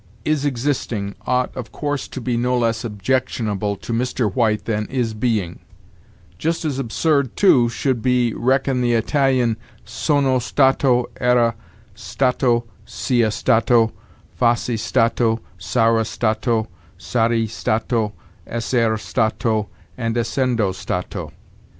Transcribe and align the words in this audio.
Is 0.25 0.45
existing 0.45 1.13
ought, 1.27 1.55
of 1.55 1.71
course, 1.71 2.07
to 2.07 2.19
be 2.19 2.35
no 2.35 2.57
less 2.57 2.83
objectionable 2.83 3.75
to 3.75 3.93
Mr. 3.93 4.33
White 4.33 4.65
than 4.65 4.87
is 4.87 5.13
being. 5.13 5.59
Just 6.39 6.65
as 6.65 6.79
absurd, 6.79 7.35
too, 7.35 7.69
should 7.69 8.03
he 8.03 8.33
reckon 8.35 8.81
the 8.81 8.93
Italian 8.93 9.57
sono 9.85 10.39
stato, 10.39 11.05
era 11.17 11.53
stato, 11.93 12.63
sia 12.83 13.29
stato, 13.29 13.91
fossi 14.35 14.75
stato, 14.75 15.39
saro 15.59 16.01
stato, 16.03 16.67
sarei 16.97 17.47
stato, 17.47 18.13
essere 18.47 18.97
stato, 18.97 19.69
and 19.99 20.15
essendo 20.17 20.73
stato. 20.73 21.31